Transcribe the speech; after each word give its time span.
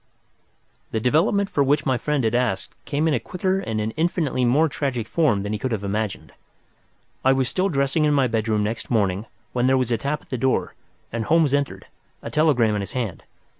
The 0.89 0.99
development 0.99 1.47
for 1.47 1.63
which 1.63 1.85
my 1.85 1.95
friend 1.95 2.23
had 2.23 2.33
asked 2.33 2.73
came 2.85 3.07
in 3.07 3.13
a 3.13 3.19
quicker 3.19 3.59
and 3.59 3.79
an 3.79 3.91
infinitely 3.91 4.45
more 4.45 4.67
tragic 4.67 5.07
form 5.07 5.43
than 5.43 5.53
he 5.53 5.59
could 5.59 5.71
have 5.71 5.83
imagined. 5.83 6.33
I 7.23 7.33
was 7.33 7.47
still 7.47 7.69
dressing 7.69 8.03
in 8.05 8.11
my 8.15 8.25
bedroom 8.25 8.63
next 8.63 8.89
morning, 8.89 9.27
when 9.53 9.67
there 9.67 9.77
was 9.77 9.91
a 9.91 9.99
tap 9.99 10.23
at 10.23 10.31
the 10.31 10.39
door 10.39 10.73
and 11.13 11.25
Holmes 11.25 11.53
entered, 11.53 11.85
a 12.23 12.31
telegram 12.31 12.73
in 12.73 12.81
his 12.81 12.93
hand. 12.93 13.21